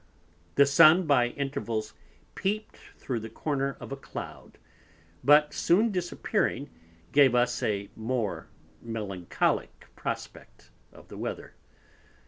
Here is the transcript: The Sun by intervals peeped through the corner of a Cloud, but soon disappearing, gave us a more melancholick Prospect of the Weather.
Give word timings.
The 0.55 0.65
Sun 0.65 1.05
by 1.05 1.27
intervals 1.27 1.93
peeped 2.33 2.75
through 2.97 3.19
the 3.19 3.29
corner 3.29 3.77
of 3.79 3.91
a 3.91 3.95
Cloud, 3.95 4.57
but 5.23 5.53
soon 5.53 5.91
disappearing, 5.91 6.71
gave 7.11 7.35
us 7.35 7.61
a 7.61 7.91
more 7.95 8.47
melancholick 8.83 9.89
Prospect 9.95 10.71
of 10.91 11.09
the 11.09 11.19
Weather. 11.19 11.53